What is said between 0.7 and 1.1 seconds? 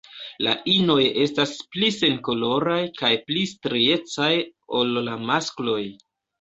inoj